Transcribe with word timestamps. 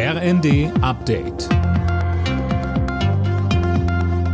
RND 0.00 0.70
Update. 0.80 1.48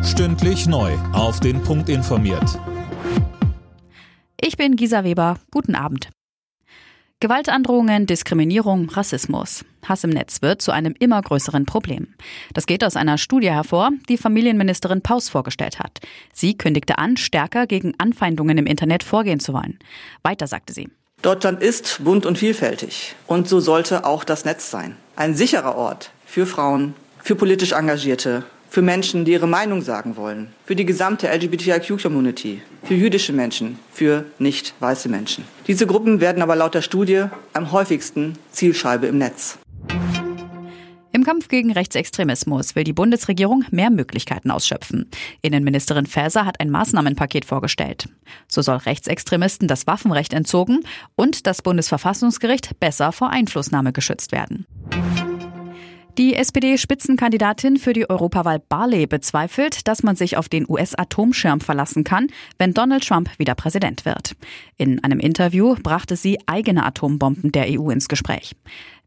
Stündlich 0.04 0.67
neu. 0.67 0.92
Auf 1.14 1.40
den 1.40 1.62
Punkt 1.62 1.88
informiert. 1.88 2.60
Ich 4.38 4.58
bin 4.58 4.77
Gisa 4.77 5.04
Weber. 5.04 5.38
Guten 5.50 5.74
Abend. 5.74 6.11
Gewaltandrohungen, 7.21 8.04
Diskriminierung, 8.04 8.90
Rassismus. 8.90 9.64
Hass 9.88 10.04
im 10.04 10.11
Netz 10.11 10.42
wird 10.42 10.61
zu 10.61 10.71
einem 10.71 10.95
immer 10.98 11.22
größeren 11.22 11.65
Problem. 11.65 12.08
Das 12.53 12.67
geht 12.67 12.85
aus 12.85 12.94
einer 12.94 13.17
Studie 13.17 13.51
hervor, 13.51 13.88
die 14.10 14.19
Familienministerin 14.19 15.01
Paus 15.01 15.31
vorgestellt 15.31 15.78
hat. 15.78 16.01
Sie 16.34 16.59
kündigte 16.59 16.98
an, 16.98 17.16
stärker 17.16 17.66
gegen 17.66 17.95
Anfeindungen 17.96 18.59
im 18.59 18.66
Internet 18.66 19.02
vorgehen 19.02 19.41
zu 19.41 19.55
wollen. 19.55 19.78
Weiter 20.23 20.46
sagte 20.46 20.74
sie. 20.74 20.91
Deutschland 21.23 21.62
ist 21.62 22.05
bunt 22.05 22.27
und 22.27 22.37
vielfältig. 22.37 23.15
Und 23.27 23.48
so 23.48 23.60
sollte 23.60 24.05
auch 24.05 24.24
das 24.24 24.45
Netz 24.45 24.70
sein. 24.70 24.98
Ein 25.16 25.37
sicherer 25.37 25.77
Ort 25.77 26.10
für 26.27 26.45
Frauen, 26.45 26.95
für 27.23 27.36
politisch 27.36 27.70
Engagierte, 27.70 28.42
für 28.68 28.82
Menschen, 28.82 29.24
die 29.24 29.30
ihre 29.30 29.46
Meinung 29.46 29.80
sagen 29.80 30.16
wollen, 30.16 30.48
für 30.66 30.74
die 30.74 30.84
gesamte 30.84 31.28
LGBTIQ-Community, 31.28 32.62
für 32.82 32.95
jüdische 32.95 33.32
Menschen, 33.32 33.78
für 33.92 34.24
nicht 34.40 34.74
weiße 34.80 35.09
Menschen. 35.09 35.45
Diese 35.68 35.87
Gruppen 35.87 36.20
werden 36.20 36.42
aber 36.42 36.56
laut 36.56 36.74
der 36.74 36.82
Studie 36.82 37.27
am 37.52 37.70
häufigsten 37.70 38.37
Zielscheibe 38.50 39.06
im 39.06 39.18
Netz. 39.18 39.56
Im 41.24 41.30
Kampf 41.30 41.48
gegen 41.48 41.73
Rechtsextremismus 41.73 42.77
will 42.77 42.84
die 42.84 42.92
Bundesregierung 42.92 43.65
mehr 43.70 43.88
Möglichkeiten 43.88 44.51
ausschöpfen. 44.51 45.09
Innenministerin 45.41 46.05
Faeser 46.05 46.45
hat 46.45 46.60
ein 46.60 46.69
Maßnahmenpaket 46.69 47.46
vorgestellt. 47.46 48.10
So 48.46 48.60
soll 48.60 48.77
Rechtsextremisten 48.77 49.66
das 49.66 49.87
Waffenrecht 49.87 50.34
entzogen 50.34 50.80
und 51.16 51.46
das 51.46 51.62
Bundesverfassungsgericht 51.62 52.79
besser 52.79 53.10
vor 53.10 53.30
Einflussnahme 53.30 53.95
geschützt 53.95 54.32
werden. 54.32 54.66
Die 56.18 56.34
SPD-Spitzenkandidatin 56.37 57.79
für 57.79 57.95
die 57.95 58.09
Europawahl 58.09 58.60
Barley 58.60 59.06
bezweifelt, 59.06 59.88
dass 59.88 60.02
man 60.02 60.16
sich 60.16 60.37
auf 60.37 60.51
den 60.51 60.66
US-Atomschirm 60.68 61.60
verlassen 61.60 62.04
kann, 62.04 62.29
wenn 62.59 62.74
Donald 62.74 63.09
Trump 63.09 63.30
wieder 63.38 63.54
Präsident 63.54 64.05
wird. 64.05 64.37
In 64.77 65.03
einem 65.03 65.20
Interview 65.20 65.75
brachte 65.83 66.17
sie 66.17 66.39
eigene 66.47 66.85
Atombomben 66.85 67.51
der 67.51 67.67
EU 67.69 67.89
ins 67.89 68.09
Gespräch. 68.09 68.55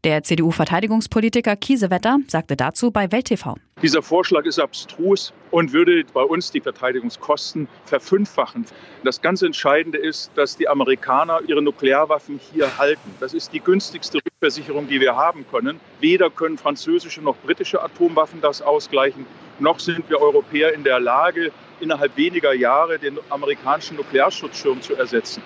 Der 0.08 0.22
CDU-Verteidigungspolitiker 0.22 1.54
Kiesewetter 1.54 2.16
sagte 2.28 2.56
dazu 2.56 2.90
bei 2.90 3.12
Welt 3.12 3.26
TV. 3.26 3.56
Dieser 3.82 4.00
Vorschlag 4.00 4.46
ist 4.46 4.58
abstrus 4.58 5.34
und 5.50 5.74
würde 5.74 6.02
bei 6.14 6.22
uns 6.22 6.50
die 6.50 6.62
Verteidigungskosten 6.62 7.68
verfünffachen. 7.84 8.64
Das 9.04 9.20
ganz 9.20 9.42
Entscheidende 9.42 9.98
ist, 9.98 10.30
dass 10.34 10.56
die 10.56 10.66
Amerikaner 10.66 11.40
ihre 11.46 11.60
Nuklearwaffen 11.60 12.40
hier 12.50 12.78
halten. 12.78 13.10
Das 13.20 13.34
ist 13.34 13.52
die 13.52 13.60
günstigste 13.60 14.20
Rückversicherung, 14.24 14.88
die 14.88 14.98
wir 14.98 15.14
haben 15.14 15.44
können. 15.50 15.78
Weder 16.00 16.30
können 16.30 16.56
französische 16.56 17.20
noch 17.20 17.36
britische 17.36 17.82
Atomwaffen 17.82 18.40
das 18.40 18.62
ausgleichen, 18.62 19.26
noch 19.58 19.78
sind 19.78 20.08
wir 20.08 20.22
Europäer 20.22 20.72
in 20.72 20.84
der 20.84 21.00
Lage, 21.00 21.52
innerhalb 21.80 22.16
weniger 22.16 22.54
Jahre 22.54 22.98
den 22.98 23.18
amerikanischen 23.28 23.98
Nuklearschutzschirm 23.98 24.80
zu 24.80 24.94
ersetzen. 24.94 25.42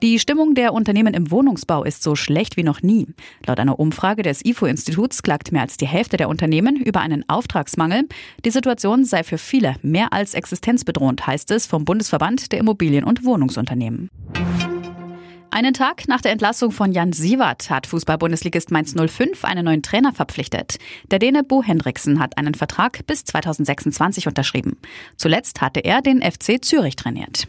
Die 0.00 0.20
Stimmung 0.20 0.54
der 0.54 0.74
Unternehmen 0.74 1.12
im 1.12 1.32
Wohnungsbau 1.32 1.82
ist 1.82 2.04
so 2.04 2.14
schlecht 2.14 2.56
wie 2.56 2.62
noch 2.62 2.82
nie. 2.82 3.08
Laut 3.44 3.58
einer 3.58 3.80
Umfrage 3.80 4.22
des 4.22 4.44
IFO-Instituts 4.44 5.24
klagt 5.24 5.50
mehr 5.50 5.62
als 5.62 5.76
die 5.76 5.88
Hälfte 5.88 6.16
der 6.16 6.28
Unternehmen 6.28 6.76
über 6.76 7.00
einen 7.00 7.28
Auftragsmangel. 7.28 8.04
Die 8.44 8.50
Situation 8.50 9.04
sei 9.04 9.24
für 9.24 9.38
viele 9.38 9.74
mehr 9.82 10.12
als 10.12 10.34
existenzbedrohend, 10.34 11.26
heißt 11.26 11.50
es 11.50 11.66
vom 11.66 11.84
Bundesverband 11.84 12.52
der 12.52 12.60
Immobilien- 12.60 13.02
und 13.02 13.24
Wohnungsunternehmen. 13.24 14.08
Einen 15.50 15.74
Tag 15.74 16.06
nach 16.06 16.20
der 16.20 16.30
Entlassung 16.30 16.70
von 16.70 16.92
Jan 16.92 17.12
Sievert 17.12 17.68
hat 17.68 17.88
Fußball-Bundesligist 17.88 18.70
Mainz 18.70 18.94
05 18.94 19.44
einen 19.44 19.64
neuen 19.64 19.82
Trainer 19.82 20.12
verpflichtet. 20.12 20.78
Der 21.10 21.18
Däne 21.18 21.42
Bo 21.42 21.64
Hendriksen 21.64 22.20
hat 22.20 22.38
einen 22.38 22.54
Vertrag 22.54 23.04
bis 23.08 23.24
2026 23.24 24.28
unterschrieben. 24.28 24.76
Zuletzt 25.16 25.60
hatte 25.60 25.80
er 25.80 26.02
den 26.02 26.22
FC 26.22 26.64
Zürich 26.64 26.94
trainiert. 26.94 27.48